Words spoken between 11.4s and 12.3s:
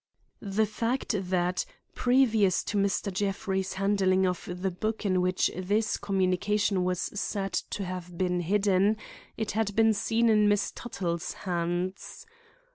hands.